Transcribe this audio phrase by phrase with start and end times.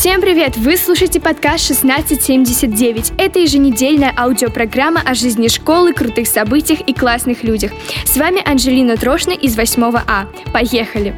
[0.00, 0.56] Всем привет!
[0.56, 3.12] Вы слушаете подкаст 1679.
[3.18, 7.70] Это еженедельная аудиопрограмма о жизни школы, крутых событиях и классных людях.
[8.06, 10.26] С вами Анжелина Трошна из 8 А.
[10.54, 11.14] Поехали!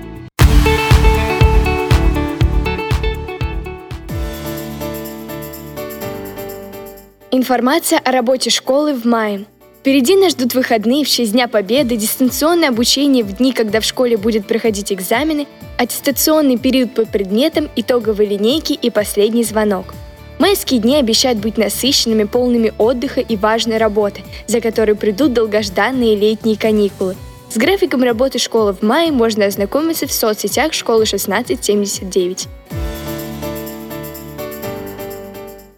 [7.30, 9.46] Информация о работе школы в мае.
[9.82, 14.16] Впереди нас ждут выходные в честь Дня Победы, дистанционное обучение в дни, когда в школе
[14.16, 19.86] будет проходить экзамены, аттестационный период по предметам, итоговые линейки и последний звонок.
[20.38, 26.56] Майские дни обещают быть насыщенными, полными отдыха и важной работы, за которой придут долгожданные летние
[26.56, 27.16] каникулы.
[27.50, 32.46] С графиком работы школы в мае можно ознакомиться в соцсетях школы 1679.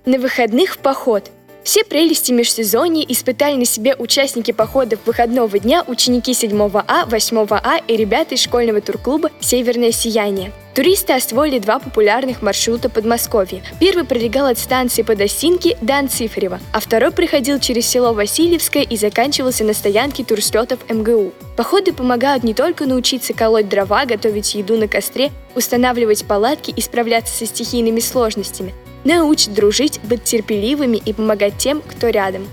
[0.05, 1.30] На выходных в поход–
[1.64, 7.78] все прелести межсезонья испытали на себе участники походов выходного дня, ученики 7 А, 8 А
[7.88, 10.52] и ребята из школьного турклуба «Северное сияние».
[10.74, 13.62] Туристы освоили два популярных маршрута Подмосковья.
[13.78, 19.64] Первый пролегал от станции Подосинки до Анцифрева, а второй проходил через село Васильевское и заканчивался
[19.64, 21.33] на стоянке турслетов МГУ.
[21.56, 27.33] Походы помогают не только научиться колоть дрова, готовить еду на костре, устанавливать палатки и справляться
[27.34, 32.48] со стихийными сложностями, научит дружить, быть терпеливыми и помогать тем, кто рядом.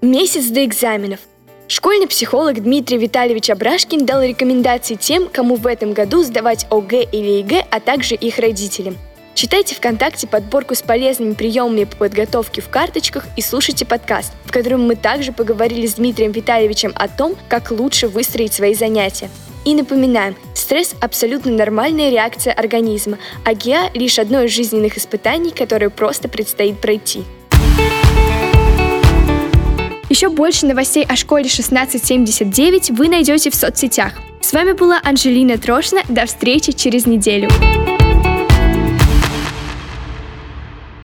[0.00, 1.20] Месяц до экзаменов.
[1.66, 7.42] Школьный психолог Дмитрий Витальевич Абрашкин дал рекомендации тем, кому в этом году сдавать ОГЭ или
[7.42, 8.96] ЕГЭ, а также их родителям.
[9.34, 14.86] Читайте ВКонтакте подборку с полезными приемами по подготовке в карточках и слушайте подкаст, в котором
[14.86, 19.30] мы также поговорили с Дмитрием Витальевичем о том, как лучше выстроить свои занятия.
[19.64, 20.36] И напоминаем,
[20.68, 26.78] стресс– абсолютно нормальная реакция организма, а ГИА– лишь одно из жизненных испытаний, которое просто предстоит
[26.78, 27.24] пройти.
[30.10, 34.12] Еще больше новостей о школе 1679 вы найдете в соцсетях.
[34.42, 36.02] С вами была Анжелина Трошна.
[36.10, 37.48] До встречи через неделю.